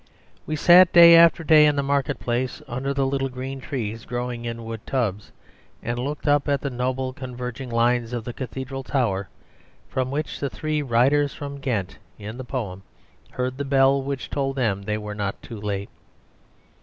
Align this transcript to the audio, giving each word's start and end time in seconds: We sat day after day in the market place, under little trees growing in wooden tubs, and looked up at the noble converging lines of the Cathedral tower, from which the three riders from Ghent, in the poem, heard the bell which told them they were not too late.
We 0.47 0.55
sat 0.55 0.91
day 0.91 1.15
after 1.15 1.43
day 1.43 1.67
in 1.67 1.75
the 1.75 1.83
market 1.83 2.19
place, 2.19 2.59
under 2.67 2.91
little 2.91 3.29
trees 3.59 4.03
growing 4.03 4.45
in 4.45 4.65
wooden 4.65 4.83
tubs, 4.87 5.31
and 5.83 5.99
looked 5.99 6.27
up 6.27 6.49
at 6.49 6.59
the 6.61 6.71
noble 6.71 7.13
converging 7.13 7.69
lines 7.69 8.11
of 8.11 8.23
the 8.23 8.33
Cathedral 8.33 8.81
tower, 8.81 9.29
from 9.87 10.09
which 10.09 10.39
the 10.39 10.49
three 10.49 10.81
riders 10.81 11.35
from 11.35 11.59
Ghent, 11.59 11.99
in 12.17 12.35
the 12.39 12.43
poem, 12.43 12.81
heard 13.29 13.59
the 13.59 13.63
bell 13.63 14.01
which 14.01 14.31
told 14.31 14.55
them 14.55 14.81
they 14.81 14.97
were 14.97 15.13
not 15.13 15.39
too 15.43 15.61
late. 15.61 15.91